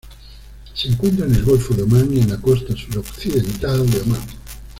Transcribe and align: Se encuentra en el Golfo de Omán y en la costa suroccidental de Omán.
Se 0.73 0.87
encuentra 0.87 1.27
en 1.27 1.35
el 1.35 1.43
Golfo 1.43 1.75
de 1.75 1.83
Omán 1.83 2.11
y 2.11 2.21
en 2.21 2.29
la 2.31 2.41
costa 2.41 2.75
suroccidental 2.75 3.87
de 3.87 4.01
Omán. 4.01 4.19